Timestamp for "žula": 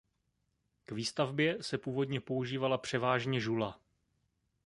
3.41-3.79